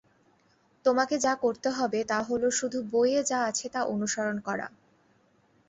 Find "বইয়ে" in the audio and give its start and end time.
2.91-3.21